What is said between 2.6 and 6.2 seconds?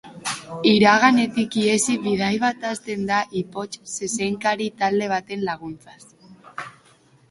hasten da ipotx-zezenkari talde baten laguntzaz.